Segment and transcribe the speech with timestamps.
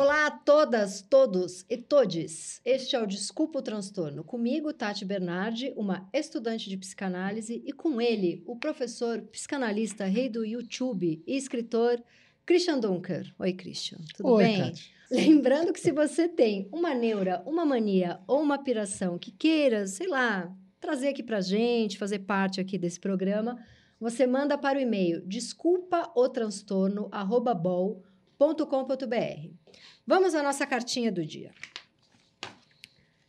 [0.00, 2.60] Olá a todas, todos e todes.
[2.64, 4.22] Este é o Desculpa o Transtorno.
[4.22, 10.44] Comigo, Tati Bernardi, uma estudante de psicanálise, e com ele, o professor psicanalista, rei do
[10.44, 12.00] YouTube e escritor
[12.46, 13.34] Christian Dunker.
[13.40, 13.98] Oi, Christian.
[14.16, 14.58] Tudo Oi, bem?
[14.58, 14.94] Tati.
[15.10, 20.06] Lembrando que se você tem uma neura, uma mania ou uma piração que queira, sei
[20.06, 23.58] lá, trazer aqui pra gente, fazer parte aqui desse programa,
[24.00, 25.20] você manda para o e-mail
[28.38, 29.50] desculpaotranstorno@bol.com.br.
[30.06, 31.50] Vamos à nossa cartinha do dia.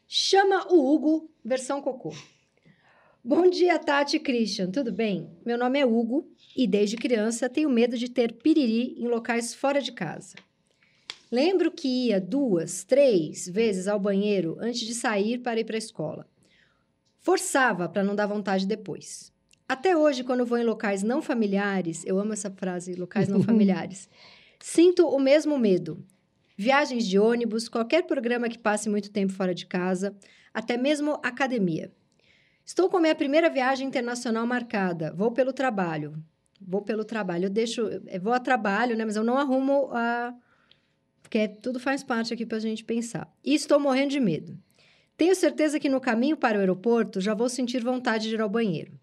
[0.07, 2.13] Chama o Hugo, versão cocô.
[3.23, 5.29] Bom dia, Tati e Christian, tudo bem?
[5.45, 9.81] Meu nome é Hugo e desde criança tenho medo de ter piriri em locais fora
[9.81, 10.35] de casa.
[11.31, 15.77] Lembro que ia duas, três vezes ao banheiro antes de sair para ir para a
[15.77, 16.27] escola.
[17.19, 19.31] Forçava para não dar vontade depois.
[19.67, 24.09] Até hoje, quando vou em locais não familiares, eu amo essa frase, locais não familiares,
[24.59, 26.05] sinto o mesmo medo.
[26.57, 30.15] Viagens de ônibus, qualquer programa que passe muito tempo fora de casa,
[30.53, 31.91] até mesmo academia.
[32.65, 35.11] Estou com minha primeira viagem internacional marcada.
[35.15, 36.21] Vou pelo trabalho.
[36.61, 37.45] Vou pelo trabalho.
[37.45, 39.05] Eu deixo, eu vou a trabalho, né?
[39.05, 40.33] Mas eu não arrumo a.
[41.23, 43.31] Porque é, tudo faz parte aqui para a gente pensar.
[43.43, 44.57] E estou morrendo de medo.
[45.17, 48.49] Tenho certeza que no caminho para o aeroporto já vou sentir vontade de ir ao
[48.49, 48.99] banheiro.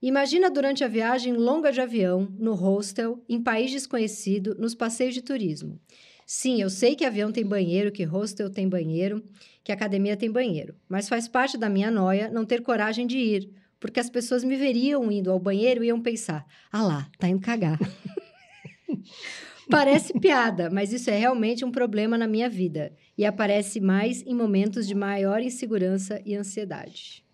[0.00, 5.22] Imagina durante a viagem longa de avião, no hostel, em país desconhecido, nos passeios de
[5.22, 5.80] turismo.
[6.24, 9.24] Sim, eu sei que avião tem banheiro, que hostel tem banheiro,
[9.64, 13.50] que academia tem banheiro, mas faz parte da minha noia não ter coragem de ir,
[13.80, 17.40] porque as pessoas me veriam indo ao banheiro e iam pensar: ah lá, tá indo
[17.40, 17.78] cagar.
[19.70, 24.34] Parece piada, mas isso é realmente um problema na minha vida e aparece mais em
[24.34, 27.24] momentos de maior insegurança e ansiedade.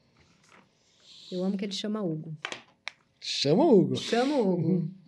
[1.34, 2.34] Eu amo que ele chama Hugo.
[3.20, 3.96] Chama o Hugo.
[3.96, 4.88] Chama o Hugo.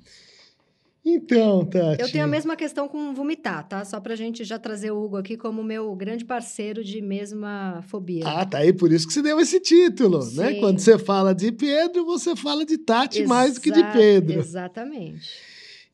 [1.08, 2.02] Então, Tati.
[2.02, 3.84] Eu tenho a mesma questão com vomitar, tá?
[3.84, 8.26] Só pra gente já trazer o Hugo aqui como meu grande parceiro de mesma fobia.
[8.26, 10.54] Ah, tá aí, por isso que você deu esse título, né?
[10.54, 10.58] Sim.
[10.60, 14.40] Quando você fala de Pedro, você fala de Tati mais do que de Exa- Pedro.
[14.40, 15.30] Exatamente.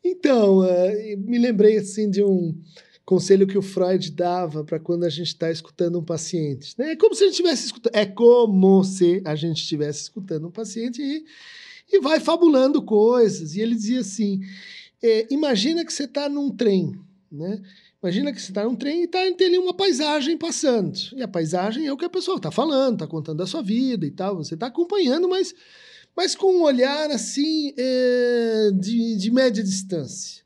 [0.02, 2.58] Então, eh, me lembrei assim de um
[3.04, 6.74] conselho que o Freud dava para quando a gente está escutando um paciente.
[6.78, 6.92] né?
[6.92, 10.50] É como se a gente estivesse escutando, é como se a gente estivesse escutando um
[10.50, 11.24] paciente e,
[11.92, 13.54] e vai fabulando coisas.
[13.54, 14.40] E ele dizia assim:
[15.02, 16.98] eh, imagina que você está num trem,
[17.30, 17.60] né?
[18.02, 20.98] Imagina que você está num trem e tá, tem ali uma paisagem passando.
[21.14, 24.04] E a paisagem é o que a pessoa está falando, está contando a sua vida
[24.04, 24.36] e tal.
[24.36, 25.54] Você está acompanhando, mas,
[26.16, 30.42] mas com um olhar assim eh, de, de média distância.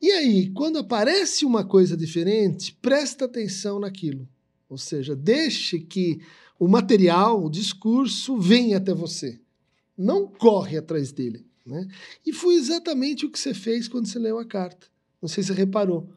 [0.00, 4.26] E aí, quando aparece uma coisa diferente, presta atenção naquilo.
[4.68, 6.20] Ou seja, deixe que
[6.58, 9.40] o material, o discurso, venha até você.
[9.96, 11.44] Não corre atrás dele.
[11.66, 11.86] Né?
[12.24, 14.86] E foi exatamente o que você fez quando você leu a carta.
[15.20, 16.08] Não sei se você reparou.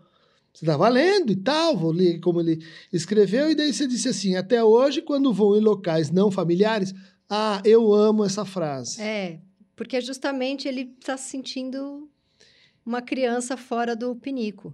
[0.54, 4.36] Você estava lendo e tal, vou ler como ele escreveu, e daí você disse assim:
[4.36, 6.94] até hoje, quando vou em locais não familiares,
[7.28, 9.02] ah, eu amo essa frase.
[9.02, 9.42] É,
[9.76, 12.08] porque justamente ele está se sentindo
[12.86, 14.74] uma criança fora do pinico.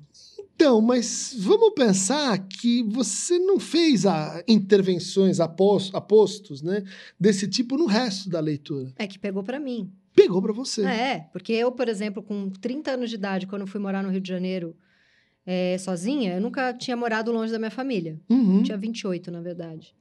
[0.56, 6.84] Então, mas vamos pensar que você não fez a, intervenções apos- apostos né,
[7.20, 8.92] desse tipo no resto da leitura.
[8.97, 9.92] É que pegou para mim.
[10.14, 10.84] Pegou para você.
[10.86, 14.20] É, porque eu, por exemplo, com 30 anos de idade, quando fui morar no Rio
[14.20, 14.76] de Janeiro
[15.46, 18.20] é, sozinha, eu nunca tinha morado longe da minha família.
[18.30, 18.62] Uhum.
[18.64, 19.96] Tinha 28, na verdade.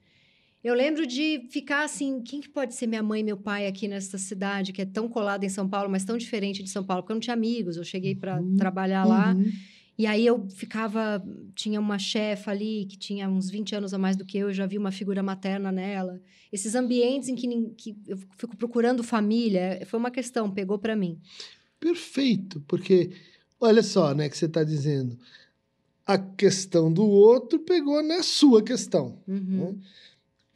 [0.69, 3.89] Eu lembro de ficar assim, quem que pode ser minha mãe e meu pai aqui
[3.89, 7.03] nessa cidade que é tão colada em São Paulo, mas tão diferente de São Paulo?
[7.03, 8.55] Porque eu não tinha amigos, eu cheguei para Uhum.
[8.57, 9.33] trabalhar lá.
[9.33, 9.51] Uhum.
[9.97, 11.25] E aí eu ficava,
[11.55, 14.53] tinha uma chefa ali que tinha uns 20 anos a mais do que eu, eu
[14.55, 16.21] já vi uma figura materna nela.
[16.53, 21.19] Esses ambientes em que, que eu fico procurando família, foi uma questão, pegou para mim.
[21.81, 23.11] Perfeito, porque
[23.59, 25.19] olha só, né, que você está dizendo.
[26.07, 29.19] A questão do outro pegou na sua questão.
[29.27, 29.71] Uhum.
[29.71, 29.79] O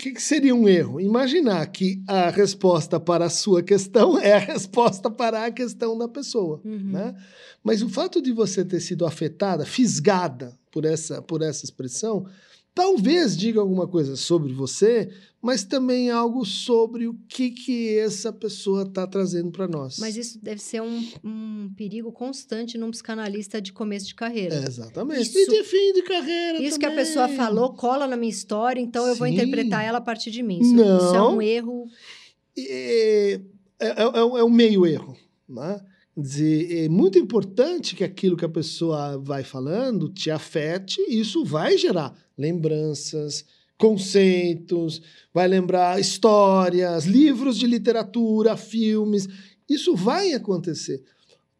[0.02, 1.00] que, que seria um erro?
[1.00, 6.08] Imaginar que a resposta para a sua questão é a resposta para a questão da
[6.08, 6.60] pessoa.
[6.64, 6.90] Uhum.
[6.90, 7.14] Né?
[7.62, 12.26] Mas o fato de você ter sido afetada, fisgada por essa, por essa expressão,
[12.74, 15.10] talvez diga alguma coisa sobre você,
[15.40, 19.98] mas também algo sobre o que, que essa pessoa está trazendo para nós.
[19.98, 24.54] Mas isso deve ser um, um, perigo constante num psicanalista de começo de carreira.
[24.54, 25.22] É, exatamente.
[25.22, 26.78] Isso, e de fim de carreira Isso também.
[26.78, 29.34] que a pessoa falou cola na minha história, então eu vou Sim.
[29.34, 30.60] interpretar ela a partir de mim.
[30.60, 30.96] Isso, Não.
[30.96, 31.86] isso é um erro.
[32.56, 33.40] É,
[33.80, 35.16] é, é, é um meio erro.
[35.48, 35.80] Né?
[36.14, 41.44] Dizer, é muito importante que aquilo que a pessoa vai falando te afete, e isso
[41.44, 43.44] vai gerar lembranças,
[43.79, 45.00] conceitos,
[45.32, 49.26] vai lembrar histórias, livros de literatura, filmes.
[49.69, 51.03] Isso vai acontecer.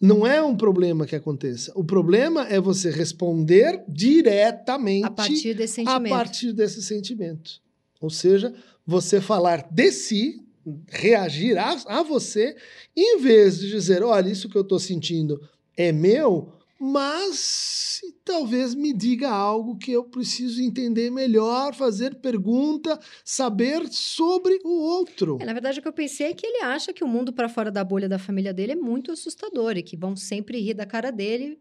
[0.01, 1.73] Não é um problema que aconteça.
[1.75, 6.09] O problema é você responder diretamente A partir desse sentimento.
[6.11, 7.61] partir desse sentimento.
[8.01, 8.53] Ou seja,
[8.85, 10.42] você falar de si,
[10.89, 12.57] reagir a, a você,
[12.97, 15.41] em vez de dizer, olha, isso que eu estou sentindo
[15.77, 23.87] é meu, mas talvez me diga algo que eu preciso entender melhor, fazer pergunta, saber
[23.89, 25.39] sobre o outro.
[25.41, 27.49] É, na verdade, o que eu pensei é que ele acha que o mundo para
[27.49, 30.85] fora da bolha da família dele é muito assustador e que vão sempre rir da
[30.85, 31.57] cara dele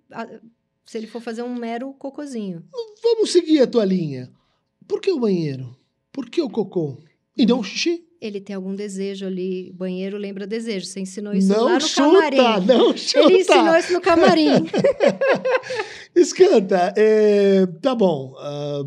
[0.86, 2.66] se ele for fazer um mero cocozinho.
[3.04, 4.32] Vamos seguir a tua linha.
[4.88, 5.78] Por que o banheiro?
[6.12, 6.98] Por que o cocô?
[7.38, 8.06] E não xixi?
[8.22, 9.72] Ele tem algum desejo ali.
[9.74, 10.86] Banheiro lembra desejo.
[10.86, 12.66] Você ensinou isso não lá no chuta, camarim.
[12.68, 13.20] não chuta.
[13.20, 14.68] Ele ensinou isso no camarim.
[16.16, 18.84] Escuta, é, tá bom, ah,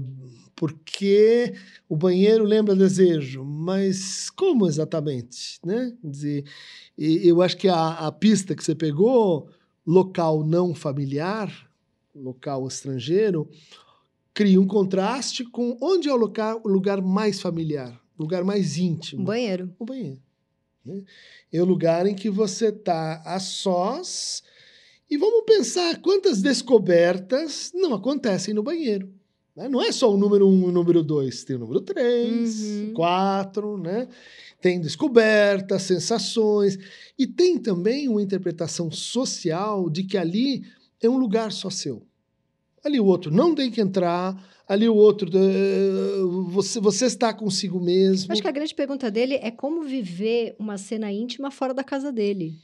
[0.54, 1.52] porque
[1.88, 5.92] o banheiro lembra desejo, mas como exatamente, né?
[6.00, 6.44] Quer dizer,
[6.96, 9.48] eu acho que a, a pista que você pegou,
[9.84, 11.50] local não familiar,
[12.14, 13.48] local estrangeiro,
[14.32, 19.22] cria um contraste com onde é o lugar, o lugar mais familiar, lugar mais íntimo
[19.22, 19.74] Um banheiro.
[19.78, 20.20] o banheiro.
[20.84, 21.02] né?
[21.52, 24.42] É o lugar em que você está a sós.
[25.10, 29.12] E vamos pensar quantas descobertas não acontecem no banheiro.
[29.54, 29.68] né?
[29.68, 32.92] Não é só o número um e o número dois, tem o número três, Uhum.
[32.94, 34.08] quatro, né?
[34.60, 36.78] Tem descobertas, sensações.
[37.18, 40.64] E tem também uma interpretação social de que ali
[41.00, 42.02] é um lugar só seu.
[42.84, 44.36] Ali o outro não tem que entrar,
[44.68, 45.30] ali o outro.
[45.34, 46.18] eh,
[46.50, 48.32] você, você está consigo mesmo.
[48.32, 52.12] Acho que a grande pergunta dele é como viver uma cena íntima fora da casa
[52.12, 52.54] dele.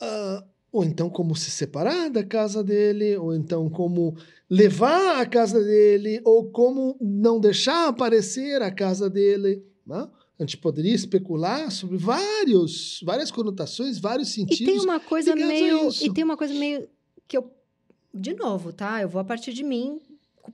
[0.00, 4.16] Ah, ou então como se separar da casa dele, ou então como
[4.50, 9.62] levar a casa dele, ou como não deixar aparecer a casa dele.
[9.86, 10.08] Né?
[10.36, 14.84] A gente poderia especular sobre vários, várias conotações, vários E tem sentidos.
[14.84, 15.88] uma coisa meio.
[16.02, 16.88] E tem uma coisa meio
[17.28, 17.53] que eu.
[18.14, 19.02] De novo, tá?
[19.02, 19.98] Eu vou a partir de mim,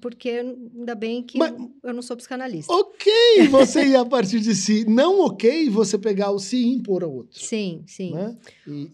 [0.00, 1.52] porque ainda bem que Mas-
[1.82, 2.72] eu não sou psicanalista.
[2.72, 3.12] Ok,
[3.50, 4.84] você ir a partir de si.
[4.88, 7.38] Não ok você pegar o si e impor ao outro.
[7.38, 8.12] Sim, sim.
[8.14, 8.36] Né?
[8.66, 8.90] E-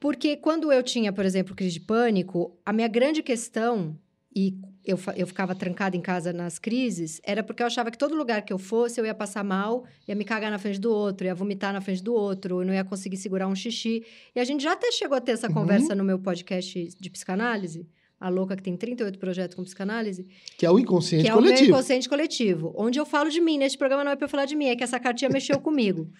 [0.00, 3.98] Porque quando eu tinha, por exemplo, crise de pânico, a minha grande questão,
[4.34, 4.54] e
[4.84, 8.42] eu, eu ficava trancada em casa nas crises, era porque eu achava que todo lugar
[8.42, 11.34] que eu fosse eu ia passar mal, ia me cagar na frente do outro, ia
[11.34, 14.04] vomitar na frente do outro, eu não ia conseguir segurar um xixi.
[14.36, 15.54] E a gente já até chegou a ter essa Uhum.
[15.54, 17.84] conversa no meu podcast de psicanálise,
[18.20, 20.26] a louca que tem 38 projetos com psicanálise,
[20.56, 21.70] que é o inconsciente que é o meu coletivo.
[21.70, 23.58] inconsciente coletivo, onde eu falo de mim.
[23.58, 26.08] Neste programa não é para eu falar de mim, é que essa cartinha mexeu comigo.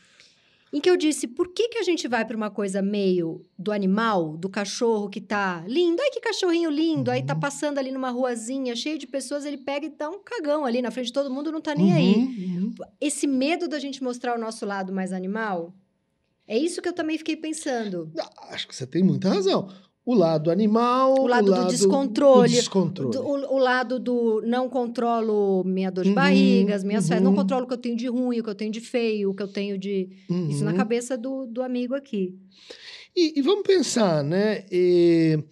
[0.71, 3.73] Em que eu disse, por que, que a gente vai para uma coisa meio do
[3.73, 7.41] animal, do cachorro que tá lindo, ai que cachorrinho lindo, aí tá Uhum.
[7.41, 10.91] passando ali numa ruazinha cheio de pessoas, ele pega e dá um cagão ali na
[10.91, 12.15] frente de todo mundo, não tá nem aí.
[12.17, 12.75] Uhum, uhum.
[13.01, 15.75] Esse medo da gente mostrar o nosso lado mais animal,
[16.47, 18.13] é isso que eu também fiquei pensando.
[18.21, 19.71] Ah, Acho que você tem muita razão.
[20.11, 23.13] O lado animal, O lado do descontrole, do descontrole.
[23.13, 27.23] Do- o, o lado do não controlo minha dor de Uhum, barriga, as minhas férias,
[27.23, 27.37] não uhum.
[27.37, 29.43] controlo o que eu tenho de ruim, o que eu tenho de feio, o que
[29.43, 30.09] eu tenho de.
[30.49, 30.77] Isso na Uhum.
[30.79, 32.35] cabeça do, do amigo aqui.
[33.15, 34.65] E, e vamos pensar, né?
[34.73, 35.45] É,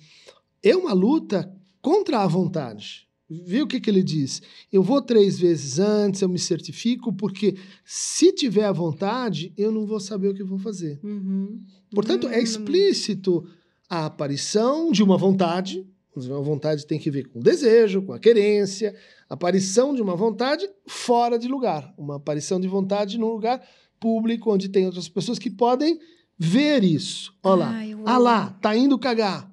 [0.62, 3.06] é uma luta contra a vontade.
[3.28, 4.40] Viu o que, que ele diz?
[4.72, 9.84] Eu vou três vezes antes, eu me certifico, porque se tiver a vontade, eu não
[9.84, 10.98] vou saber o que vou fazer.
[11.04, 11.60] Uhum.
[11.90, 12.42] Portanto, é Hum.
[12.42, 13.44] explícito
[13.88, 15.86] a aparição de uma vontade.
[16.14, 18.94] Uma vontade tem que ver com o desejo, com a querência.
[19.28, 21.92] Aparição de uma vontade fora de lugar.
[21.98, 23.62] Uma aparição de vontade num lugar
[24.00, 25.98] público, onde tem outras pessoas que podem
[26.38, 27.34] ver isso.
[27.42, 27.70] Olha lá.
[27.70, 29.50] Ai, Ah lá, tá indo cagar.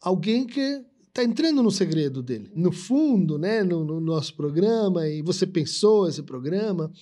[0.00, 2.50] Alguém que tá entrando no segredo dele.
[2.54, 6.92] No fundo, né, no, no nosso programa, e você pensou esse programa,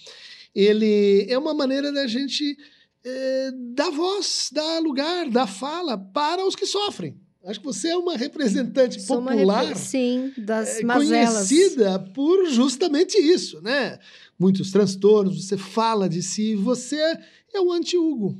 [0.54, 2.56] ele é uma maneira da gente
[3.04, 7.16] eh, dar voz, dar lugar, dar fala para os que sofrem.
[7.46, 11.34] Acho que você é uma representante Sou uma popular repre- Sim, das é, mazelas.
[11.48, 13.98] conhecida por justamente isso, né?
[14.38, 16.96] Muitos transtornos, você fala de si, você
[17.52, 18.38] é o anti-Hugo,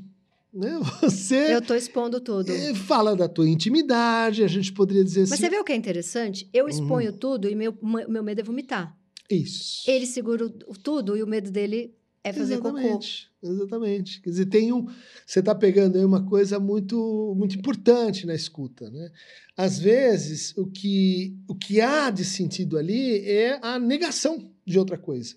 [0.52, 0.78] né?
[1.02, 2.50] Você Eu tô expondo tudo.
[2.50, 5.42] é, fala da tua intimidade, a gente poderia dizer Mas assim.
[5.42, 6.48] você vê o que é interessante?
[6.52, 6.70] Eu Uhum.
[6.70, 7.76] exponho tudo e meu,
[8.08, 8.96] meu medo é vomitar.
[9.30, 9.82] Isso.
[9.90, 10.48] Ele segura
[10.82, 11.92] tudo e o medo dele
[12.24, 12.78] é fazer cocô.
[12.78, 14.20] exatamente, Exatamente.
[14.22, 14.86] Quer dizer, tem um.
[15.26, 18.88] Você está pegando aí uma coisa muito, muito importante na escuta.
[18.88, 19.10] Né?
[19.54, 24.96] Às vezes, o que, o que há de sentido ali é a negação de outra
[24.96, 25.36] coisa.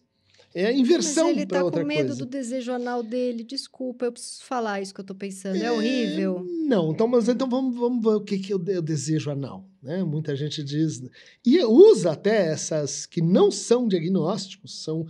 [0.56, 2.26] É a inversão ele para tá outra com medo coisa.
[2.26, 3.44] do desejo anal dele.
[3.44, 5.58] Desculpa, eu preciso falar isso que eu tô pensando.
[5.58, 6.48] É, horrível.
[6.66, 9.70] Não, então, mas então vamos, vamos ver o que, que é o desejo anal.
[9.84, 10.04] Né?
[10.04, 11.04] Muita gente diz.
[11.46, 15.06] E usa até essas que não são diagnósticos, são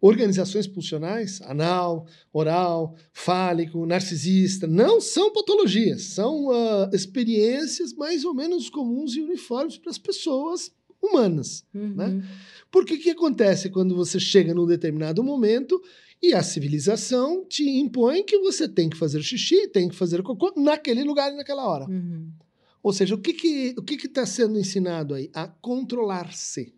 [0.00, 8.70] organizações pulsionais, anal, oral, fálico, narcisista, não são patologias, são ah, experiências mais ou menos
[8.70, 11.64] comuns e uniformes para as pessoas humanas.
[11.72, 12.06] né?
[12.06, 12.22] Uhum.
[12.70, 15.80] Porque o que acontece quando você chega num determinado momento
[16.20, 20.52] e a civilização te impõe que você tem que fazer xixi, tem que fazer cocô
[20.56, 21.86] naquele lugar e naquela hora.
[21.86, 22.30] Uhum.
[22.82, 25.30] Ou seja, o que que o que que está sendo ensinado aí?
[25.34, 26.74] A controlar-se.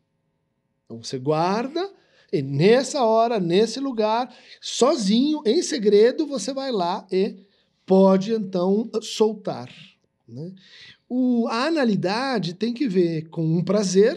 [0.85, 1.91] Então você guarda
[2.33, 7.37] e nessa hora, nesse lugar, sozinho, em segredo, você vai lá e
[7.85, 9.69] pode então soltar.
[10.29, 10.53] né?
[11.09, 14.17] O, a analidade tem que ver com um prazer,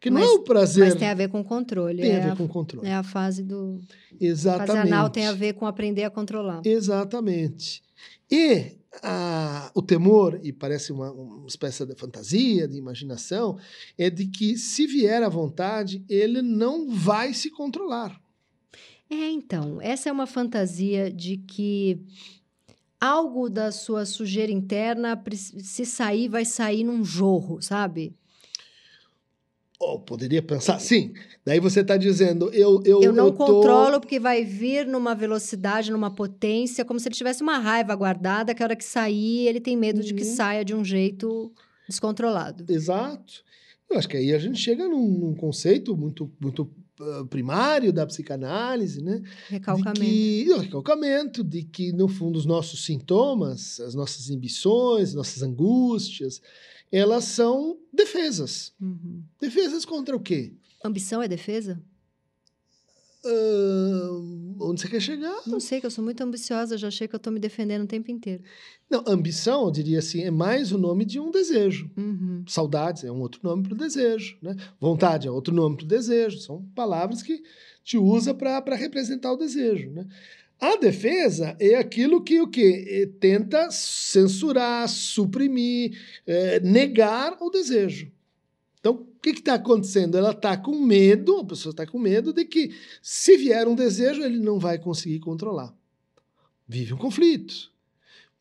[0.00, 2.00] que não Mas- é o prazer, Mas tem a ver com controle.
[2.00, 2.88] tem é, a ver a, com controle.
[2.88, 3.80] é a fase do.
[3.80, 4.92] Fase Exatamente.
[4.92, 6.62] anal tem a ver com aprender a controlar.
[6.64, 7.82] Exatamente.
[8.30, 8.72] E
[9.02, 13.58] a- o temor, e parece uma, uma espécie de fantasia, de imaginação,
[13.98, 18.20] é de que se vier à vontade, ele não vai se controlar.
[19.08, 22.00] É, então, essa é uma fantasia de que
[23.00, 28.16] algo da sua sujeira interna, se sair, vai sair num jorro, sabe?
[29.78, 31.12] Ou poderia pensar, sim.
[31.44, 35.14] Daí você está dizendo, eu eu, Eu não eu tô- controlo porque vai vir numa
[35.14, 39.46] velocidade, numa potência, como se ele tivesse uma raiva guardada, que a hora que sair,
[39.46, 40.34] ele tem medo de que Uhum.
[40.34, 41.52] saia de um jeito
[41.86, 42.64] descontrolado.
[42.72, 43.44] Exato.
[43.90, 46.68] Eu acho que aí a gente chega num, num conceito muito, muito
[47.00, 49.22] ah, primário da psicanálise, né?
[49.48, 50.00] Recalcamento.
[50.00, 56.40] De que, recalcamento, de que, no fundo, os nossos sintomas, as nossas ambições, nossas angústias,
[56.90, 58.72] elas são defesas.
[58.80, 59.22] Uhum.
[59.40, 60.52] Defesas contra o quê?
[60.84, 61.82] Ambição é defesa?
[63.26, 64.10] Ah,
[64.60, 65.42] onde você quer chegar?
[65.46, 67.86] Não sei, que eu sou muito ambiciosa, já achei que eu tô me defendendo o
[67.86, 68.42] tempo inteiro.
[68.88, 71.90] Não, ambição, eu diria assim, é mais o nome de um desejo.
[71.96, 72.44] Uhum.
[72.46, 74.38] Saudades é um outro nome para o desejo.
[74.40, 74.54] Né?
[74.80, 76.38] Vontade é outro nome para o desejo.
[76.38, 77.42] São palavras que
[77.82, 79.90] te usa para representar o desejo.
[79.90, 80.06] Né?
[80.58, 82.84] A defesa é aquilo que o quê?
[82.88, 88.10] É, tenta censurar, suprimir, é, negar o desejo.
[88.80, 90.16] Então, o que está acontecendo?
[90.16, 94.22] Ela está com medo, a pessoa está com medo de que, se vier um desejo,
[94.22, 95.74] ele não vai conseguir controlar.
[96.66, 97.70] Vive um conflito.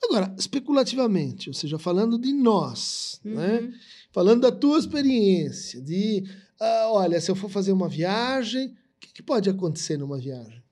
[0.03, 3.59] Agora, especulativamente, ou seja, falando de nós, né?
[3.59, 3.73] Uhum.
[4.11, 6.23] falando da tua experiência, de,
[6.59, 10.64] ah, olha, se eu for fazer uma viagem, o que, que pode acontecer numa viagem?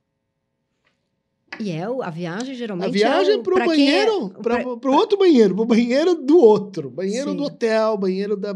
[1.64, 2.90] E é a viagem geralmente.
[2.90, 5.66] A viagem é para o pra é- banheiro, pra- para o outro banheiro, para o
[5.66, 7.38] banheiro do outro, banheiro Sim.
[7.38, 8.56] do hotel, banheiro da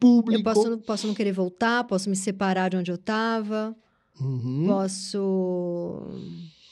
[0.00, 0.40] público.
[0.40, 3.74] Eu posso, posso não querer voltar, posso me separar de onde eu estava,
[4.20, 4.64] Uhum.
[4.66, 6.06] posso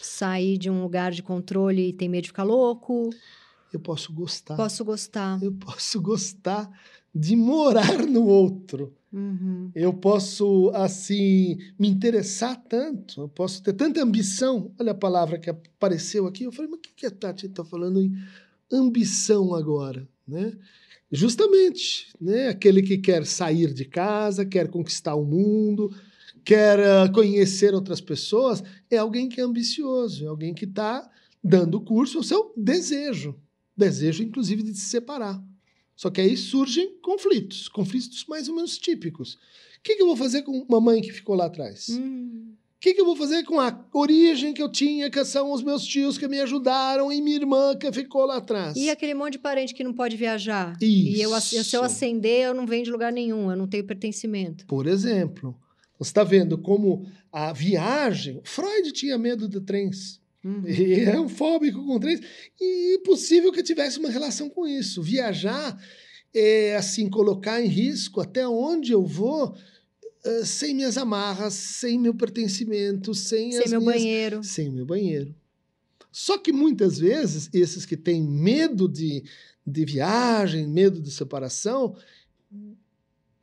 [0.01, 3.11] sair de um lugar de controle e ter medo de ficar louco,
[3.73, 4.57] Eu posso gostar.
[4.57, 5.43] posso gostar.
[5.43, 6.71] Eu posso gostar
[7.17, 8.93] de morar no outro.
[9.11, 9.71] Uhum.
[9.75, 13.23] Eu posso, assim, me interessar tanto.
[13.23, 14.71] Eu posso ter tanta ambição.
[14.79, 16.45] Olha a palavra que apareceu aqui.
[16.45, 18.13] Eu falei, mas o que, que a Tati está falando em
[18.71, 20.07] ambição agora?
[20.29, 20.53] Né?
[21.11, 22.49] Justamente, né?
[22.49, 25.91] aquele que quer sair de casa, quer conquistar o mundo,
[26.45, 31.09] quer ah, conhecer outras pessoas, é alguém que é ambicioso, é alguém que está
[31.43, 33.35] dando curso ao seu desejo.
[33.75, 35.43] Desejo, inclusive, de se separar.
[35.97, 39.35] Só que aí surgem conflitos, conflitos mais ou menos típicos.
[39.79, 41.89] O que, que eu vou fazer com uma mãe que ficou lá atrás?
[41.89, 42.53] Hum.
[42.77, 45.63] O que, que eu vou fazer com a origem que eu tinha, que são os
[45.63, 48.77] meus tios que me ajudaram e minha irmã que ficou lá atrás?
[48.77, 50.77] E aquele monte de parente que não pode viajar.
[50.81, 51.81] E eu, se eu Isso.
[51.81, 54.67] acender, eu não venho de lugar nenhum, eu não tenho pertencimento.
[54.67, 55.57] Por exemplo,
[55.99, 58.43] você está vendo como a viagem.
[58.45, 60.21] Freud tinha medo de trens.
[60.47, 60.63] Uhum.
[60.65, 62.21] Ele é um fóbico com trens.
[62.61, 65.03] E é possível que tivesse uma relação com isso.
[65.03, 65.77] Viajar
[66.33, 69.57] é, assim, colocar em risco até onde eu vou
[70.25, 74.45] eh, sem minhas amarras, sem meu pertencimento, sem, Sem meu minhas banheiro.
[74.45, 75.35] sem meu banheiro.
[76.13, 79.25] Só que muitas vezes, esses que têm medo de,
[79.67, 81.95] de viagem, medo de separação,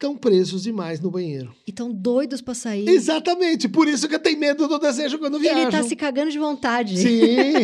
[0.03, 1.53] estão presos demais no banheiro.
[1.65, 2.87] E tão doidos pra sair.
[2.89, 5.61] Exatamente, por isso que tem medo do desejo quando viajam.
[5.61, 6.97] Ele tá se cagando de vontade.
[6.97, 7.53] Sim,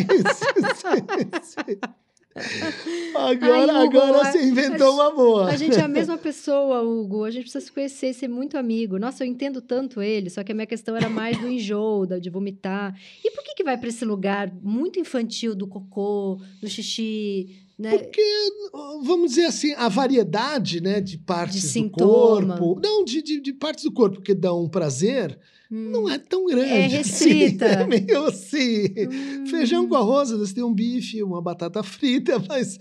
[0.74, 1.78] sim, sim.
[3.14, 5.50] Agora, Ai, Hugo, agora a- você inventou uma boa.
[5.50, 7.24] A gente é a mesma pessoa, Hugo.
[7.24, 8.98] A gente precisa se conhecer e ser muito amigo.
[8.98, 12.30] Nossa, eu entendo tanto ele, só que a minha questão era mais do enjoo, de
[12.30, 12.96] vomitar.
[13.24, 17.48] E por que, que vai para esse lugar muito infantil do cocô, do xixi,
[17.80, 17.96] né?
[17.96, 18.22] Porque,
[19.02, 22.80] vamos dizer assim, a variedade né, de partes De do corpo.
[22.82, 25.38] Não, de, de, de partes do corpo que dão prazer,
[25.72, 26.68] Hum, não é tão grande.
[26.68, 27.66] É restrita.
[27.66, 28.86] Assim, é meio assim.
[29.08, 32.78] hum, Feijão com arroz, vezes tem um bife, uma batata frita, mas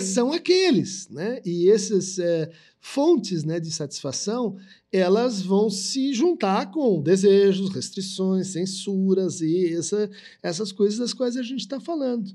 [0.00, 1.40] são aqueles, né?
[1.44, 2.50] E essas eh,
[2.80, 4.56] fontes né, de satisfação,
[4.90, 10.10] elas vão se juntar com desejos, restrições, censuras e essa,
[10.42, 12.30] essas coisas das quais a gente está falando.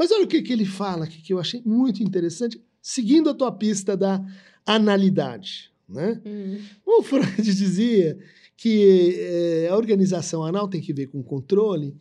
[0.00, 3.34] Mas olha o que, que ele fala aqui, que eu achei muito interessante, seguindo a
[3.34, 4.24] tua pista da
[4.64, 6.18] analidade, né?
[6.24, 8.18] Hum, O Freud dizia
[8.56, 11.94] que eh, a organização anal tem que ver com controle,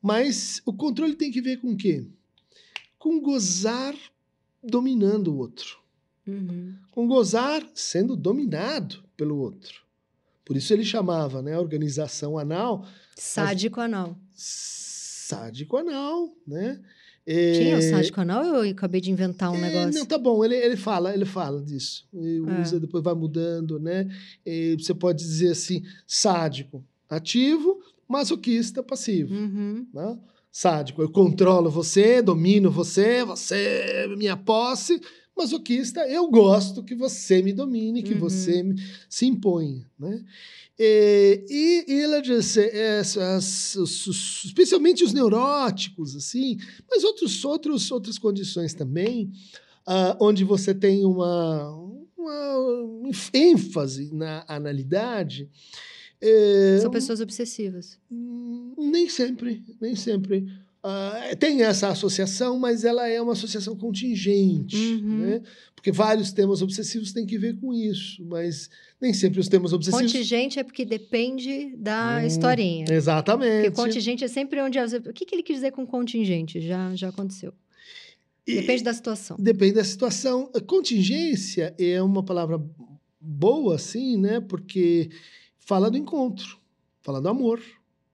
[0.00, 2.06] mas o controle tem que ver com o quê?
[2.98, 3.94] Com gozar
[4.64, 5.78] dominando o outro.
[6.26, 6.74] uhum.
[6.90, 9.82] Com gozar sendo dominado pelo outro.
[10.42, 14.16] Por isso ele chamava né, a organização anal Sádico anal.
[14.34, 16.80] sádico anal, né?
[17.24, 18.44] Quem é o Eh, sádico anal?
[18.44, 19.98] Eu acabei de inventar um É, negócio.
[20.00, 22.04] não, tá bom, ele, ele fala, ele fala disso.
[22.12, 22.60] Ele É.
[22.60, 24.08] usa, depois vai mudando, né?
[24.44, 29.34] E você pode dizer assim, sádico, ativo, masoquista, passivo.
[29.34, 29.86] Uhum.
[29.94, 30.18] Né?
[30.50, 35.00] Sádico, eu controlo você, domino você, você é minha posse.
[35.36, 38.20] Masoquista, eu gosto que você me domine, que Uhum.
[38.20, 38.76] você me-
[39.08, 40.22] se imponha, né?
[40.78, 41.44] E,
[41.88, 42.60] e ele disse,
[43.78, 46.58] os- os- especialmente os neuróticos, assim,
[46.90, 49.30] mas outros, outros, outras condições também,
[49.86, 51.70] ah, onde você tem uma,
[52.16, 55.48] uma ênfase na analidade.
[56.20, 57.98] eh, São pessoas obsessivas.
[58.10, 60.46] Hum, Nem sempre, nem sempre.
[60.84, 65.18] Ah, tem essa associação, mas ela é uma associação contingente, Uhum.
[65.18, 65.42] né?
[65.76, 68.68] Porque vários temas obsessivos têm que ver com isso, mas
[69.00, 70.12] nem sempre os temas obsessivos...
[70.12, 72.84] Contingente é porque depende da Hum, historinha.
[72.84, 73.70] Porque Exatamente.
[73.72, 74.78] contingente é sempre onde...
[74.78, 76.60] O que, que ele quis dizer com contingente?
[76.60, 77.52] Já, já aconteceu.
[78.46, 79.36] E- Depende da situação.
[79.38, 80.50] Depende da situação.
[80.54, 82.60] A Contingência é uma palavra
[83.20, 84.40] boa, assim, né?
[84.40, 85.10] Porque
[85.60, 86.58] fala do encontro,
[87.02, 87.60] fala do amor,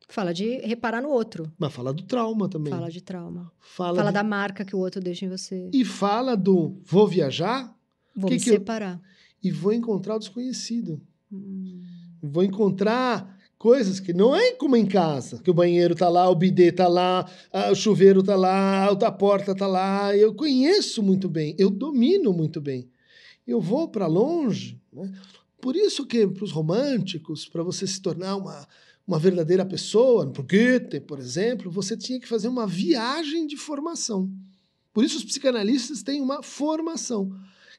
[0.08, 1.52] Fala de reparar no outro.
[1.58, 2.72] mas fala do trauma também.
[2.72, 3.52] Fala de trauma.
[3.60, 5.68] Fala Fala de- da marca que o outro deixa em você.
[5.72, 7.76] E fala do vou viajar
[8.16, 9.00] Vou que me que eu- separar.
[9.42, 11.00] e vou encontrar o desconhecido.
[11.30, 11.82] Hum.
[12.22, 16.34] Vou encontrar coisas que não é como em casa, que o banheiro tá lá, o
[16.34, 17.28] bidê tá lá,
[17.70, 20.16] o chuveiro tá lá, a porta tá lá.
[20.16, 22.88] Eu conheço muito bem, eu domino muito bem.
[23.46, 24.80] Eu vou para longe.
[24.92, 25.12] Né?
[25.60, 28.66] Por isso que para os românticos, para você se tornar uma,
[29.08, 34.30] uma verdadeira pessoa, no Goethe, por exemplo, você tinha que fazer uma viagem de formação.
[34.92, 37.32] Por isso os psicanalistas têm uma formação,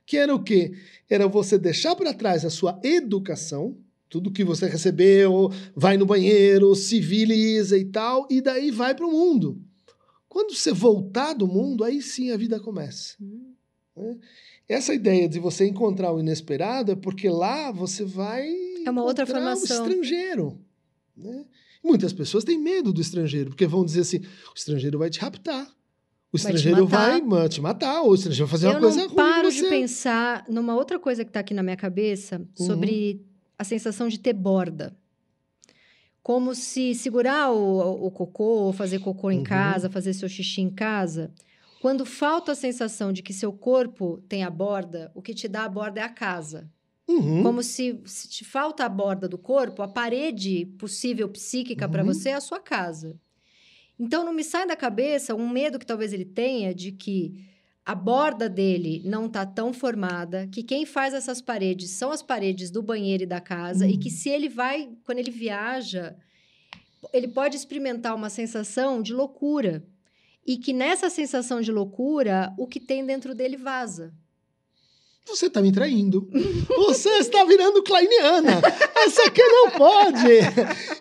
[0.08, 0.74] que era o quê?
[1.08, 3.78] Era você deixar para trás a sua educação,
[4.10, 9.12] tudo que você recebeu, vai no banheiro, civiliza e tal, e daí vai para o
[9.12, 9.62] mundo.
[10.28, 13.16] Quando você voltar do mundo, aí sim a vida começa.
[13.22, 14.18] Hum.
[14.68, 18.50] Essa ideia de você encontrar o inesperado é porque lá você vai
[18.84, 19.86] É uma outra formação.
[19.86, 20.60] o estrangeiro.
[21.20, 21.46] Né?
[21.84, 25.66] Muitas pessoas têm medo do estrangeiro, porque vão dizer assim: o estrangeiro vai te raptar.
[26.32, 27.22] O Vai te estrangeiro matar.
[27.22, 29.16] vai te matar, ou o estrangeiro vai fazer Eu uma coisa ruim.
[29.16, 32.66] paro com de pensar numa outra coisa que está aqui na minha cabeça Uhum.
[32.68, 33.22] sobre
[33.58, 34.96] a sensação de ter borda.
[36.22, 39.44] Como se segurar o, o cocô, ou fazer cocô em Uhum.
[39.44, 41.32] casa, fazer seu xixi em casa.
[41.82, 45.64] Quando falta a sensação de que seu corpo tem a borda, o que te dá
[45.64, 46.70] a borda é a casa.
[47.10, 47.42] Uhum.
[47.42, 52.14] Como se, se te falta a borda do corpo, a parede possível psíquica para Uhum.
[52.14, 53.20] você é a sua casa.
[54.00, 57.44] Então não me sai da cabeça um medo que talvez ele tenha de que
[57.84, 62.70] a borda dele não tá tão formada, que quem faz essas paredes são as paredes
[62.70, 64.16] do banheiro e da casa, e que Uhum.
[64.16, 66.16] se ele vai, quando ele viaja,
[67.12, 69.84] ele pode experimentar uma sensação de loucura.
[70.46, 74.14] E que nessa sensação de loucura, o que tem dentro dele vaza.
[75.30, 76.28] Você está me traindo.
[76.76, 78.62] Você está virando kleiniana.
[79.06, 80.28] Essa aqui não pode.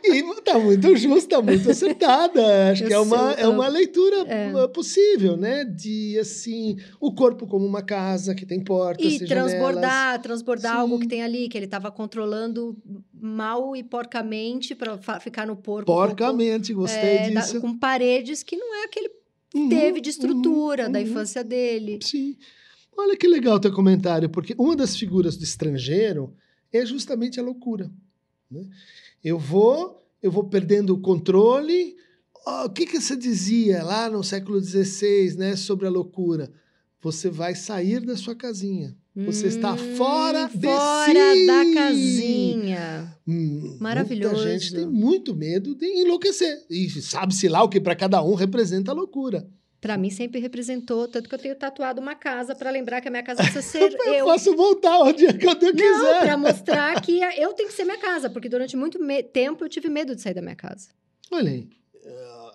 [0.05, 2.71] E está muito justa, muito acertada.
[2.71, 4.53] Acho Eu que é uma, é uma leitura É.
[4.55, 5.65] uh, possível, né?
[5.65, 9.53] De, assim, o corpo como uma casa que tem portas E e janelas.
[9.53, 10.79] transbordar, transbordar Sim.
[10.81, 12.77] algo que tem ali, que ele estava controlando
[13.13, 15.87] mal e porcamente para ficar no porco.
[15.87, 17.61] Porcamente, gostei é, da- disso.
[17.61, 19.11] com paredes que não é aquele
[19.55, 21.05] Uhum, teve de estrutura uhum, da uhum.
[21.07, 21.99] infância dele.
[22.03, 22.37] Sim.
[22.99, 26.35] Olha que legal o teu comentário, porque uma das figuras do estrangeiro
[26.73, 27.91] é justamente a loucura.
[28.51, 28.67] né?
[29.23, 31.97] Eu vou, eu vou perdendo o controle.
[32.65, 36.51] o que, que você dizia lá no século XVI, né, sobre a loucura?
[37.01, 38.97] Você vai sair da sua casinha.
[39.15, 41.47] Você está Hum, fora de fora si.
[41.47, 43.19] da casinha.
[43.27, 44.35] Hum, Maravilhoso.
[44.37, 46.65] Muita gente tem muito medo de enlouquecer.
[46.71, 49.49] E sabe-se lá o que para cada um representa a loucura.
[49.81, 53.11] Pra mim sempre representou, tanto que eu tenho tatuado uma casa pra lembrar que a
[53.13, 54.25] minha casa precisa ser Eu eu.
[54.25, 56.21] posso voltar onde eu Não, quiser.
[56.21, 58.99] pra mostrar que eu tenho que ser minha casa, porque durante muito
[59.33, 60.89] tempo eu tive medo de sair da minha casa.
[61.31, 61.69] Olha aí.
[62.07, 62.53] ah,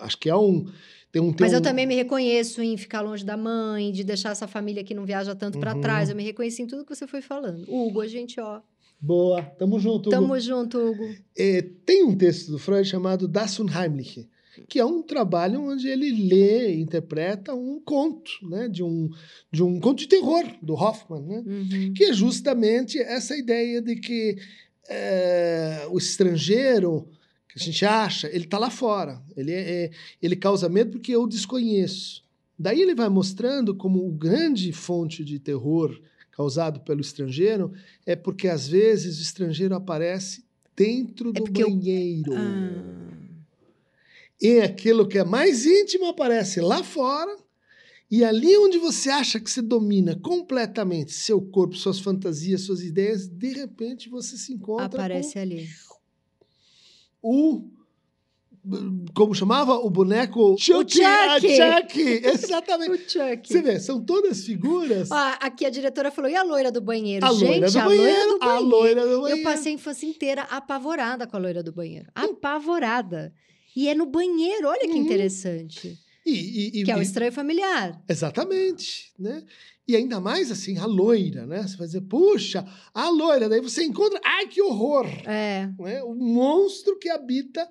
[0.00, 0.66] acho que é um.
[1.12, 4.02] Tem um, tem Mas eu um- também me reconheço em ficar longe da mãe, de
[4.04, 5.80] deixar essa família que não viaja tanto Uhum.
[5.80, 6.10] trás.
[6.10, 7.64] Eu me reconheci em tudo que você foi falando.
[7.68, 8.60] Hugo, a gente, ó.
[9.00, 10.08] Boa, tamo junto.
[10.08, 10.10] Hugo.
[10.10, 11.08] Tamo junto, Hugo.
[11.36, 14.28] É, tem um texto do Freud chamado Das Unheimliche,
[14.68, 19.08] que é um trabalho onde ele lê e interpreta um conto, né, de um,
[19.52, 21.92] de um conto de terror do Hoffman, né, Uhum.
[21.94, 24.36] que é justamente essa ideia de que
[24.88, 27.06] é, o estrangeiro
[27.48, 29.90] que a gente acha, ele está lá fora, ele, é, é-
[30.22, 32.22] ele causa medo porque eu desconheço.
[32.58, 35.98] Daí ele vai mostrando como o grande fonte de terror
[36.32, 37.72] causado pelo estrangeiro
[38.06, 40.44] é porque às vezes o estrangeiro aparece
[40.76, 42.32] dentro do porque eu- banheiro.
[42.34, 43.17] Ah,
[44.40, 47.36] E aquilo que é mais íntimo aparece lá fora.
[48.10, 53.26] E ali onde você acha que você domina completamente seu corpo, suas fantasias, suas ideias,
[53.28, 55.66] de repente você se encontra aparece ali.
[57.22, 57.68] o.
[59.14, 59.74] Como chamava?
[59.76, 60.56] O boneco.
[60.58, 61.02] Chucky!
[61.02, 62.20] A Chucky!
[62.26, 62.90] Exatamente.
[62.92, 63.48] O Chuck.
[63.48, 65.10] Você vê, são todas figuras.
[65.10, 67.24] Ó, aqui a diretora falou, e a loira do banheiro?
[67.24, 68.04] a gente, loira do a banheiro.
[68.06, 68.68] loira do A banheiro.
[68.68, 69.40] loira do banheiro.
[69.40, 72.10] Eu passei a infância inteira apavorada com a loira do banheiro.
[72.14, 73.32] Apavorada.
[73.76, 74.96] E é no banheiro, olha que Uhum.
[75.02, 75.98] interessante.
[76.26, 78.02] E, e- e- Que é o estranho familiar.
[78.08, 79.42] Exatamente, né?
[79.86, 81.62] E ainda mais assim, a loira, né?
[81.62, 83.48] Você vai dizer, puxa, a loira.
[83.48, 85.06] Daí você encontra, ai, que horror!
[85.26, 85.70] É.
[85.78, 86.02] né?
[86.02, 87.66] O monstro que habita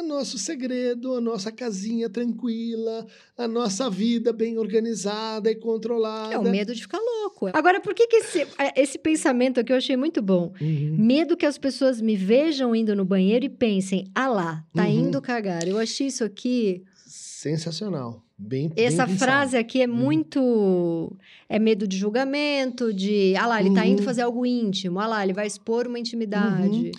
[0.00, 3.06] o nosso segredo, a nossa casinha tranquila,
[3.36, 6.34] a nossa vida bem organizada e controlada.
[6.34, 7.50] É o medo de ficar louco.
[7.52, 10.52] Agora, por que, que esse, esse pensamento aqui eu achei muito bom?
[10.60, 10.96] Uhum.
[10.98, 14.90] Medo que as pessoas me vejam indo no banheiro e pensem, ah lá, tá Uhum.
[15.08, 15.66] indo cagar.
[15.66, 16.82] Eu achei isso aqui.
[17.06, 18.22] Sensacional.
[18.38, 19.94] Bem, Essa bem frase aqui é Uhum.
[19.94, 21.16] muito.
[21.48, 23.34] É medo de julgamento, de.
[23.36, 24.04] Ah lá, ele tá indo Uhum.
[24.04, 25.00] fazer algo íntimo.
[25.00, 26.92] Ah lá, ele vai expor uma intimidade.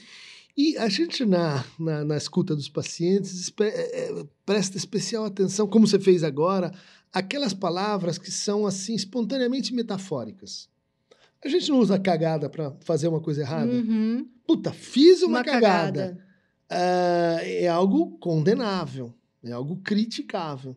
[0.57, 5.85] E a gente, na, na, na escuta dos pacientes, é, é, presta especial atenção, como
[5.85, 6.73] você fez agora,
[7.13, 10.67] aquelas palavras que são, assim, espontaneamente metafóricas.
[11.45, 13.71] A gente não usa cagada para fazer uma coisa errada.
[13.71, 14.27] Uhum.
[14.47, 16.01] Puta, fiz uma, Uma cagada.
[16.01, 16.27] cagada.
[16.69, 20.75] Ah, é algo condenável, é algo criticável.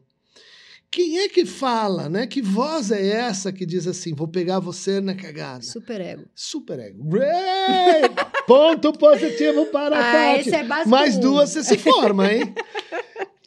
[0.91, 2.27] Quem é que fala, né?
[2.27, 5.63] Que voz é essa que diz assim, vou pegar você na cagada?
[5.63, 6.25] Super ego.
[6.35, 7.09] Super ego.
[8.47, 10.49] Ponto positivo para a Ah, Tati.
[10.49, 10.89] esse é básico.
[10.91, 12.53] Mais duas você se forma, hein?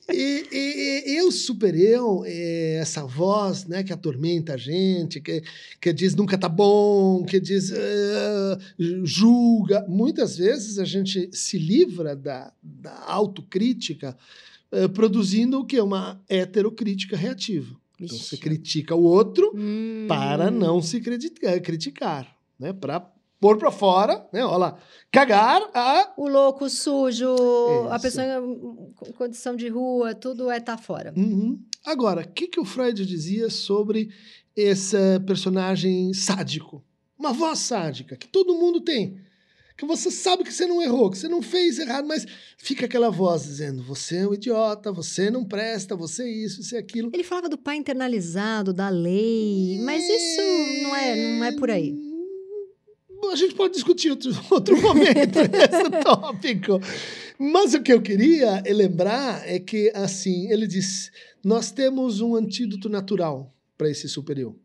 [0.09, 5.41] E, e- e eu, super eu, é, essa voz né, que atormenta a gente, que,
[5.81, 8.57] que diz nunca tá bom, que diz ah,
[9.03, 9.85] julga.
[9.87, 14.15] Muitas vezes a gente se livra da, da autocrítica
[14.73, 15.79] eh, produzindo o que?
[15.79, 17.75] Uma heterocrítica reativa.
[17.99, 20.05] Então você critica o outro Hum.
[20.07, 22.73] para não se criticar, criticar né?
[22.73, 22.99] Para
[23.39, 24.43] pôr para fora, né?
[24.45, 24.77] Olha lá,
[25.11, 27.27] cagar a O louco, o sujo,
[27.89, 28.01] a Isso.
[28.01, 31.13] pessoa em com condição de rua, tudo é tá fora.
[31.15, 31.59] Uhum.
[31.85, 34.09] Agora, o que, que o Freud dizia sobre
[34.55, 36.83] esse personagem sádico?
[37.19, 39.17] Uma voz sádica, que todo mundo tem.
[39.75, 42.25] Que você sabe que você não errou, que você não fez errado, mas
[42.57, 46.75] fica aquela voz dizendo: você é um idiota, você não presta, você é isso, você
[46.75, 47.09] é aquilo.
[47.13, 51.95] Ele falava do pai internalizado, da lei, mas isso não é, não é por aí.
[53.31, 56.79] A gente pode discutir outro, outro momento esse tópico.
[57.39, 61.11] Mas o que eu queria lembrar é que, assim, ele diz:
[61.43, 64.55] nós temos um antídoto natural para esse superior.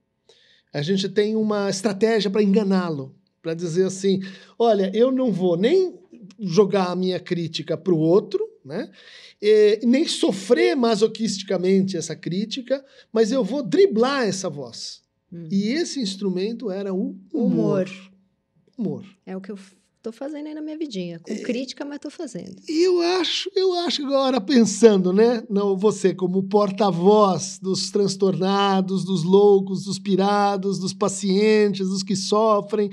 [0.73, 3.18] A gente tem uma estratégia para enganá-lo,
[3.49, 4.21] para dizer assim:
[4.59, 5.95] olha, eu não vou nem
[6.39, 8.91] jogar a minha crítica para o outro, né?
[9.41, 15.03] E nem sofrer masoquisticamente essa crítica, mas eu vou driblar essa voz.
[15.33, 15.49] Hum.
[15.51, 17.89] E esse instrumento era o Humor.
[18.77, 19.05] humor.
[19.25, 19.59] É o que eu
[20.03, 21.19] tô fazendo aí na minha vidinha.
[21.19, 22.57] Com crítica, mas tô fazendo.
[22.69, 25.43] E eu acho, eu acho agora pensando, né?
[25.51, 32.91] Não, você como porta-voz dos transtornados, dos loucos, dos pirados, dos pacientes, dos que sofrem,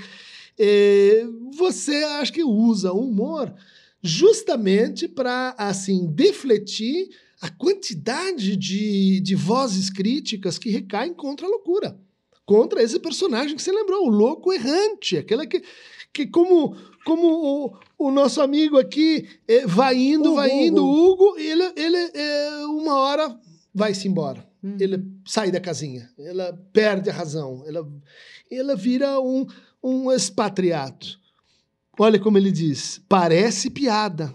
[1.54, 3.54] você acho que usa o humor
[4.02, 7.10] justamente para assim defletir
[7.42, 12.00] a quantidade de, de vozes críticas que recaem contra a loucura,
[12.46, 15.64] contra esse personagem que você lembrou, o louco errante, aquele que
[16.16, 21.26] que como, como o, o nosso amigo aqui eh, vai indo, Hugo, vai indo, Hugo.
[21.26, 23.38] Hugo, ele, ele eh, uma hora
[23.74, 24.48] vai-se embora.
[24.64, 24.78] Uhum.
[24.80, 27.86] Ele sai da casinha, ela perde a razão, ela,
[28.50, 29.46] ela vira um,
[29.86, 31.06] um expatriado.
[32.00, 34.34] Olha como ele diz, parece piada.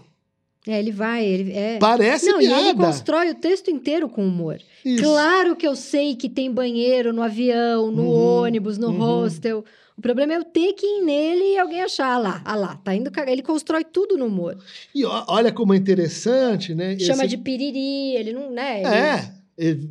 [0.67, 1.77] É, ele vai, ele é.
[1.79, 2.61] Parece Não, e piada.
[2.69, 4.59] ele constrói o texto inteiro com humor.
[4.85, 5.03] Isso.
[5.03, 8.97] Claro que eu sei que tem banheiro no avião, no Uhum, ônibus, no uhum.
[8.97, 9.65] hostel.
[9.97, 12.75] O problema é eu ter que ir nele e alguém achar, ah lá, ah lá,
[12.77, 13.31] tá indo cagar.
[13.33, 14.57] Ele constrói tudo no humor.
[14.95, 16.97] E olha como é interessante, né?
[16.99, 18.79] Chama Esse- de piriri, ele não, né?
[18.79, 19.89] ele- É, ele-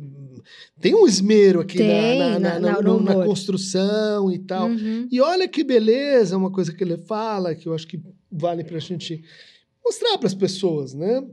[0.79, 4.67] tem um esmero aqui na- Tem, na, na, na- no na construção e tal.
[4.69, 5.07] Uhum.
[5.11, 7.99] E olha que beleza, uma coisa que ele fala, que eu acho que
[8.31, 9.23] vale para a gente
[9.83, 11.23] mostrar para as pessoas, né?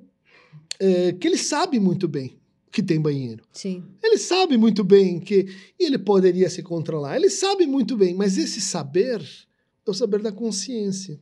[0.81, 2.37] É, que ele sabe muito bem
[2.71, 3.43] que tem banheiro.
[3.53, 3.83] Sim.
[4.03, 7.17] Ele sabe muito bem que ele poderia se controlar.
[7.17, 9.21] Ele sabe muito bem, mas esse saber
[9.87, 11.19] é o saber da consciência,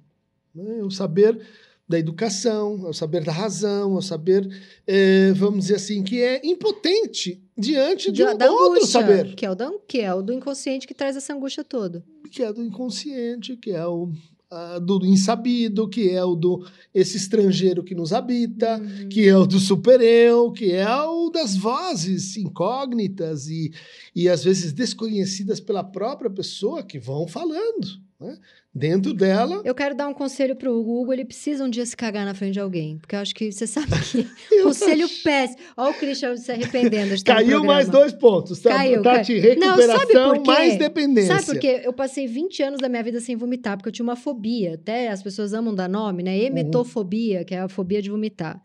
[0.55, 0.81] né?
[0.81, 1.41] é o saber
[1.89, 4.47] da educação, é o saber da razão, é o saber,
[4.87, 9.51] é, vamos dizer assim, que é impotente diante de um outro angústia, saber, Que é,
[9.51, 12.05] o da, que é o do inconsciente que traz essa angústia toda.
[12.31, 14.11] que é do inconsciente, que é o
[14.51, 16.65] ah, do insabido, que é o do
[16.95, 19.09] esse estrangeiro que nos habita, Uhum.
[19.09, 23.73] que é o do super-eu, que é o das vozes incógnitas e,
[24.15, 28.06] e às vezes desconhecidas pela própria pessoa que vão falando.
[28.19, 28.39] Né?
[28.75, 30.91] Dentro dela, Eu quero dar um conselho pro Hugo.
[30.93, 32.97] O Hugo, ele precisa um dia se cagar na frente de alguém.
[32.99, 33.87] Porque eu acho que você sabe
[34.49, 35.59] que conselho péssimo.
[35.77, 38.61] Olha o Christian se arrependendo de caiu mais dois pontos.
[38.61, 38.71] Tá?
[38.71, 39.03] Caiu.
[39.03, 40.51] Não, sabe recuperação por quê?
[40.51, 41.35] mais dependência.
[41.39, 41.83] Sabe por quê?
[41.85, 44.75] Eu passei 20 anos da minha vida sem vomitar, porque eu tinha uma fobia.
[44.75, 46.39] Até as pessoas amam dar nome, né?
[46.39, 48.63] Emetofobia, que é a fobia de vomitar.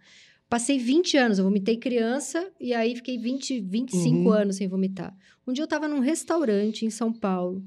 [0.50, 4.32] Passei 20 anos, eu vomitei criança e aí fiquei 20, 25 Uhum.
[4.34, 5.16] anos sem vomitar.
[5.48, 7.64] Um dia eu tava num restaurante em São Paulo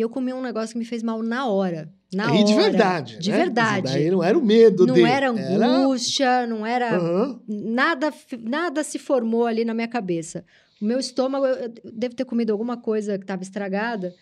[0.00, 1.92] e eu comi um negócio que me fez mal na hora.
[2.10, 2.44] Na e hora.
[2.44, 3.18] de verdade.
[3.18, 3.36] De né?
[3.36, 3.86] verdade.
[3.86, 7.38] Isso daí não era o medo Não era angústia, não era Aham.
[7.46, 10.42] nada, nada se formou ali na minha cabeça.
[10.80, 14.14] O meu estômago, eu, devo ter comido alguma coisa que estava estragada.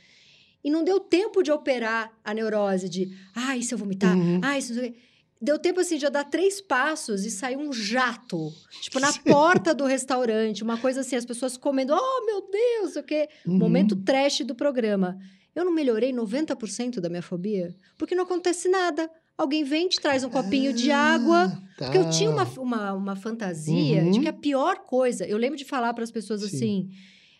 [0.64, 4.40] E não deu tempo de operar a neurose de, ai, se eu vomitar, Uhum.
[4.42, 4.98] ai, se não sei o quê.
[5.40, 8.52] Deu tempo, assim, de eu dar três passos e sair um jato.
[8.82, 10.64] Tipo, na porta do restaurante.
[10.64, 13.28] Uma coisa assim, as pessoas comendo, oh, meu Deus, o quê?
[13.46, 13.56] Uhum.
[13.56, 15.16] Momento trash do programa.
[15.58, 17.74] Eu não melhorei 90% da minha fobia?
[17.96, 19.10] Porque não acontece nada.
[19.36, 22.60] Alguém vem, te traz um copinho de água, Ah, porque eu tinha uma, tá.
[22.60, 24.10] uma, uma fantasia Uhum.
[24.10, 25.26] de que a pior coisa.
[25.26, 26.46] Eu lembro de falar para as pessoas Sim.
[26.56, 26.88] assim: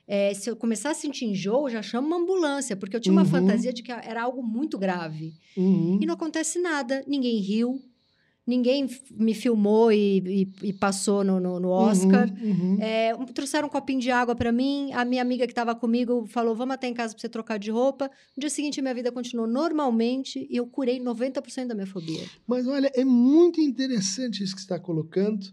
[0.07, 3.22] é, se eu começar a sentir enjoo, já chamo uma ambulância, porque eu tinha uma
[3.22, 3.28] Uhum.
[3.28, 5.35] fantasia de que era algo muito grave.
[5.57, 5.98] Uhum.
[6.00, 7.81] E não acontece nada, ninguém riu,
[8.48, 10.18] ninguém me filmou e,
[10.62, 12.28] e- e passou no, no- no Oscar.
[12.40, 12.78] Uhum, uhum.
[12.80, 14.90] É, trouxeram um copinho de água para mim.
[14.94, 17.70] A minha amiga que estava comigo falou: Vamos até em casa para você trocar de
[17.70, 18.11] roupa.
[18.37, 22.24] No dia seguinte, minha vida continuou normalmente e eu curei 90% da minha fobia.
[22.46, 25.46] Mas olha, é muito interessante isso que você está colocando,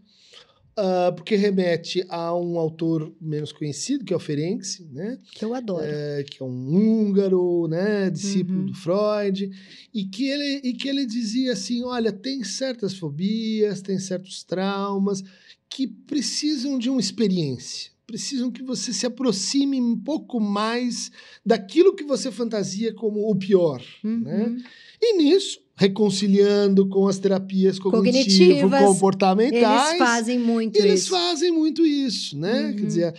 [0.78, 5.18] ah, porque remete a um autor menos conhecido, que é o Ferenczi, né?
[5.32, 5.84] Que eu adoro.
[5.86, 8.10] É, que é um húngaro, né?
[8.10, 8.66] discípulo Uhum.
[8.68, 9.50] do Freud,
[9.94, 15.24] e que, ele, e que ele dizia assim: olha, tem certas fobias, tem certos traumas
[15.70, 17.92] que precisam de uma experiência.
[18.08, 21.12] Precisam que você se aproxime um pouco mais
[21.44, 23.82] daquilo que você fantasia como o pior.
[24.04, 24.46] né?
[24.46, 24.58] Uhum.
[25.02, 29.90] E nisso, reconciliando com as terapias Cognitivas, cognitivo-comportamentais.
[29.90, 31.10] Eles fazem muito eles isso.
[31.10, 32.68] fazem muito isso, né?
[32.68, 32.76] Uhum.
[32.78, 33.14] Quer dizer,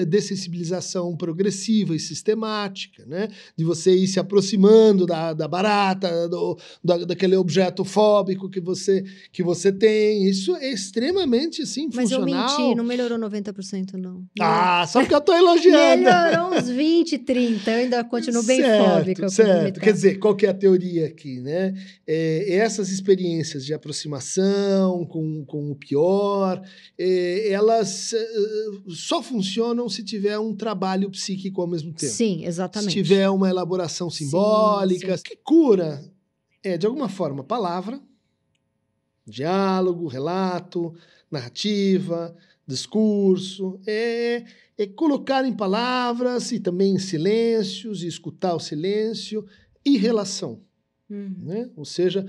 [0.00, 3.28] a dessensibilização progressiva e sistemática, né?
[3.54, 9.04] De você ir se aproximando da, da barata, do, da, daquele objeto fóbico que você,
[9.30, 10.26] que você tem.
[10.26, 12.58] Isso é extremamente, assim, Mas eu funcional.
[12.58, 14.24] menti, não melhorou 90%, não.
[14.40, 16.02] Ah, só porque eu tô elogiando.
[16.02, 17.70] Melhorou uns 20, 30.
[17.70, 19.28] Eu ainda continuo bem certo, fóbica.
[19.28, 19.80] Certo.
[19.80, 21.57] Quer dizer, qual que é a teoria aqui, né?
[22.06, 26.62] É, essas experiências de aproximação com, com o pior,
[26.98, 28.26] é, elas é,
[28.88, 32.12] só funcionam se tiver um trabalho psíquico ao mesmo tempo.
[32.12, 32.92] Sim, Se exatamente.
[32.92, 35.22] tiver uma elaboração simbólica, sim.
[35.24, 36.02] que cura
[36.62, 38.00] é, de alguma forma, palavra,
[39.26, 40.94] diálogo, relato,
[41.30, 42.34] narrativa,
[42.66, 44.44] discurso, é,
[44.76, 49.46] é colocar em palavras e também em silêncios, e escutar o silêncio,
[49.84, 50.60] e relação,
[51.10, 51.34] Uhum.
[51.38, 51.70] né?
[51.76, 52.26] Ou seja,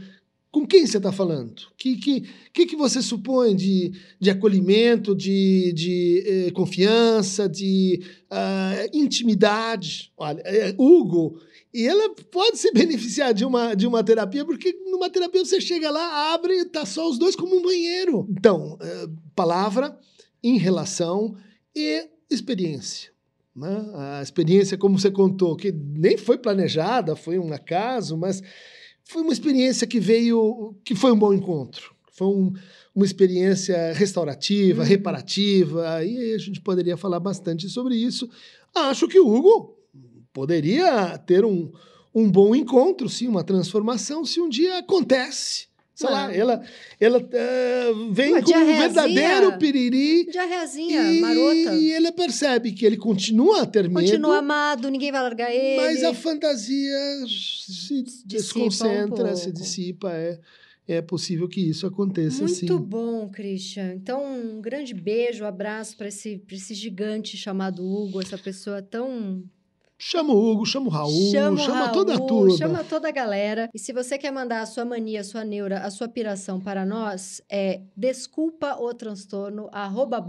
[0.52, 1.62] com quem você está falando?
[1.78, 8.88] Que, que, que, que você supõe de, de acolhimento, de, de eh, confiança, de ah,
[8.92, 10.12] intimidade?
[10.18, 11.40] Olha, eh, Hugo,
[11.72, 15.92] e ela pode se beneficiar de uma, de uma terapia, porque numa terapia você chega
[15.92, 18.28] lá, abre e tá só os dois como um banheiro.
[18.32, 19.96] Então, eh, palavra,
[20.44, 21.36] em relação
[21.76, 23.12] e experiência.
[23.60, 23.86] Né?
[23.94, 28.42] A experiência, como você contou, que nem foi planejada, foi um acaso, mas
[29.04, 31.94] foi uma experiência que veio, que foi um bom encontro.
[32.14, 32.54] Foi um,
[32.96, 34.88] uma experiência restaurativa, uhum.
[34.88, 38.30] reparativa, e a gente poderia falar bastante sobre isso.
[38.74, 39.78] Acho que o Hugo
[40.32, 41.70] poderia ter um,
[42.16, 45.69] um bom encontro, sim, uma transformação, se um dia acontece
[46.00, 46.64] sei lá, ela,
[46.98, 50.28] ela uh, vem Uma com um verdadeiro piriri.
[50.32, 51.76] Diarreazinha, e, marota.
[51.76, 54.00] E ele percebe que ele continua a ter medo.
[54.00, 55.76] Continua amado, ninguém vai largar ele.
[55.76, 60.14] Mas a fantasia se dissipa desconcentra, um se dissipa.
[60.14, 60.40] É,
[60.88, 62.66] é possível que isso aconteça Muito assim.
[62.66, 63.94] Muito bom, Christian.
[63.94, 69.44] Então, um grande beijo, um abraço para esse, esse gigante chamado Hugo, essa pessoa tão
[70.02, 72.58] Chama o Hugo, chama o Raul, chama, chama Raul, toda a turma.
[72.58, 73.70] Chama toda a galera.
[73.74, 76.86] E se você quer mandar a sua mania, a sua neura, a sua piração para
[76.86, 80.24] nós, é desculpa o transtorno, arroba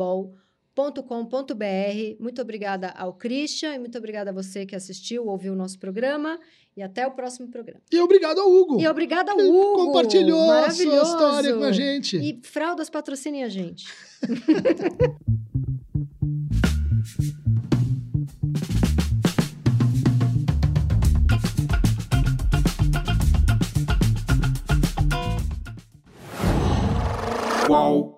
[2.19, 6.41] Muito obrigada ao Christian e muito obrigada a você que assistiu, ouviu o nosso programa.
[6.77, 7.81] E até o próximo programa.
[7.93, 8.81] E obrigado ao Hugo.
[8.81, 9.87] E obrigado ao Hugo.
[9.87, 12.17] Compartilhou a sua história com a gente.
[12.17, 13.87] E fraldas patrocinem a gente.
[27.71, 28.10] qual